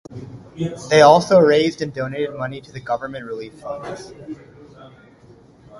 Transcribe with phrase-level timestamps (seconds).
[0.89, 4.11] They also raised and donated money to the Government relief funds.